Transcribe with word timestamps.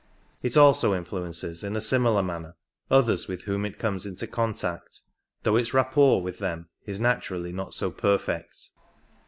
It 0.41 0.57
also 0.57 0.93
influencejs 0.99 1.63
in 1.63 1.75
a 1.75 1.79
similar 1.79 2.23
manner 2.23 2.55
others 2.89 3.27
with 3.27 3.43
whom 3.43 3.67
it 3.67 3.77
comes 3.77 4.03
into 4.07 4.25
contact, 4.25 5.01
though 5.43 5.57
its 5.57 5.75
rapport 5.75 6.23
with 6.23 6.39
them 6.39 6.69
is 6.87 6.99
naturally 6.99 7.51
not 7.51 7.75
so 7.75 7.91
perfect. 7.91 8.71